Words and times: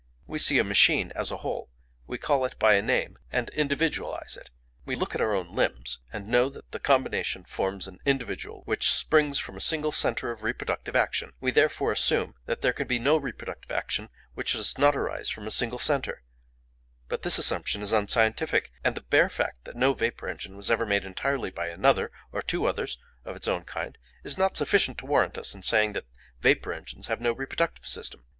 We 0.25 0.39
see 0.39 0.57
a 0.57 0.63
machine 0.63 1.11
as 1.15 1.29
a 1.29 1.37
whole, 1.45 1.69
we 2.07 2.17
call 2.17 2.43
it 2.45 2.57
by 2.57 2.73
a 2.73 2.81
name 2.81 3.19
and 3.31 3.51
individualise 3.51 4.35
it; 4.35 4.49
we 4.83 4.95
look 4.95 5.13
at 5.13 5.21
our 5.21 5.35
own 5.35 5.53
limbs, 5.53 5.99
and 6.11 6.27
know 6.27 6.49
that 6.49 6.71
the 6.71 6.79
combination 6.79 7.43
forms 7.45 7.87
an 7.87 7.99
individual 8.03 8.63
which 8.65 8.91
springs 8.91 9.37
from 9.37 9.55
a 9.57 9.61
single 9.61 9.91
centre 9.91 10.31
of 10.31 10.41
reproductive 10.41 10.95
action; 10.95 11.33
we 11.39 11.51
therefore 11.51 11.91
assume 11.91 12.33
that 12.47 12.63
there 12.63 12.73
can 12.73 12.87
be 12.87 12.97
no 12.97 13.15
reproductive 13.15 13.69
action 13.69 14.09
which 14.33 14.53
does 14.53 14.75
not 14.75 14.95
arise 14.95 15.29
from 15.29 15.45
a 15.45 15.51
single 15.51 15.77
centre; 15.77 16.23
but 17.07 17.21
this 17.21 17.37
assumption 17.37 17.83
is 17.83 17.93
unscientific, 17.93 18.71
and 18.83 18.95
the 18.95 19.01
bare 19.01 19.29
fact 19.29 19.65
that 19.65 19.75
no 19.75 19.93
vapour 19.93 20.27
engine 20.29 20.57
was 20.57 20.71
ever 20.71 20.87
made 20.87 21.05
entirely 21.05 21.51
by 21.51 21.67
another, 21.67 22.11
or 22.31 22.41
two 22.41 22.65
others, 22.65 22.97
of 23.23 23.35
its 23.35 23.47
own 23.47 23.63
kind, 23.65 23.99
is 24.23 24.35
not 24.35 24.57
sufficient 24.57 24.97
to 24.97 25.05
warrant 25.05 25.37
us 25.37 25.53
in 25.53 25.61
saying 25.61 25.93
that 25.93 26.07
vapour 26.39 26.73
engines 26.73 27.05
have 27.05 27.21
no 27.21 27.31
reproductive 27.33 27.85
system. 27.85 28.25